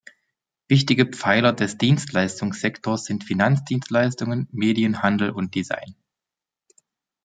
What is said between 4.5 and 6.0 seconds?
Medien, Handel und Design.